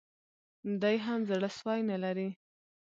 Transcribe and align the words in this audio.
دی 0.81 0.95
هم 1.05 1.19
زړه 1.29 1.49
سوی 1.59 1.79
نه 1.89 1.97
لري 2.03 2.29